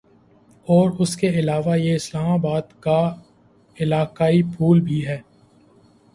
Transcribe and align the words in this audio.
اور 0.67 0.89
اس 0.99 1.15
کے 1.17 1.29
علاوہ 1.39 1.77
یہ 1.79 1.95
اسلام 1.95 2.29
آباد 2.31 2.73
کا 2.79 2.99
علاقائی 3.77 4.41
پھول 4.55 4.81
بھی 4.81 5.05
ہے 5.07 5.19